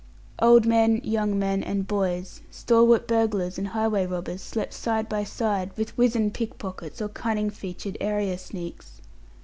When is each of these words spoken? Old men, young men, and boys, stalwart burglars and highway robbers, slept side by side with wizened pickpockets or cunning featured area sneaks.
Old 0.39 0.65
men, 0.65 0.99
young 1.03 1.37
men, 1.37 1.61
and 1.61 1.85
boys, 1.87 2.41
stalwart 2.49 3.07
burglars 3.07 3.59
and 3.59 3.67
highway 3.67 4.07
robbers, 4.07 4.41
slept 4.41 4.73
side 4.73 5.07
by 5.07 5.23
side 5.23 5.69
with 5.77 5.95
wizened 5.95 6.33
pickpockets 6.33 7.03
or 7.03 7.07
cunning 7.07 7.51
featured 7.51 7.97
area 8.01 8.35
sneaks. 8.39 8.99